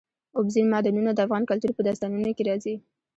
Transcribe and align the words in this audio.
اوبزین 0.37 0.67
معدنونه 0.73 1.11
د 1.13 1.19
افغان 1.25 1.43
کلتور 1.49 1.71
په 1.75 1.81
داستانونو 1.87 2.31
کې 2.37 2.43
راځي. 2.49 2.75